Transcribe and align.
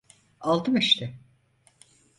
Aldım 0.41 0.77
işte… 0.77 1.13